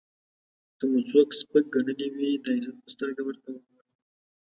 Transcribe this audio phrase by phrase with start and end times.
[0.77, 3.85] که مو څوک سپک ګڼلی وي د عزت په سترګه ورته وګورئ.